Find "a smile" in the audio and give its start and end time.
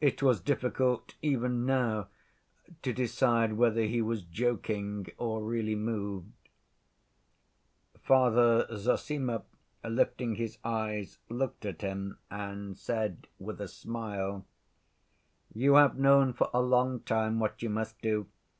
13.60-14.44